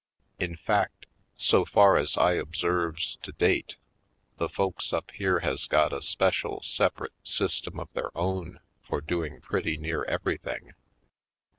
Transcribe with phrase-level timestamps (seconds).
[0.39, 1.05] In fact,
[1.37, 3.75] so far as I observes to date,
[4.37, 8.99] the folks up here has got a special separate sys tem of their own for
[9.01, 10.71] doing pretty near everything.